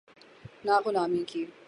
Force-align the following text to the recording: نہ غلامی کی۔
نہ 0.65 0.75
غلامی 0.85 1.23
کی۔ 1.27 1.41